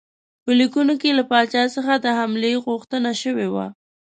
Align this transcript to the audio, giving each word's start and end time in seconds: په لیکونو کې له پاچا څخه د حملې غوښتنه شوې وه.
په 0.43 0.51
لیکونو 0.59 0.93
کې 1.01 1.17
له 1.19 1.23
پاچا 1.31 1.63
څخه 1.75 1.93
د 1.95 2.05
حملې 2.17 2.53
غوښتنه 2.65 3.11
شوې 3.21 3.47
وه. 3.53 3.65